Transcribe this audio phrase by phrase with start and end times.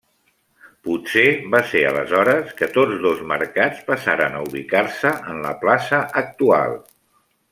[0.85, 1.25] Potser,
[1.55, 6.75] va ser aleshores que tots dos mercats passaren a ubicar-se en la plaça actual.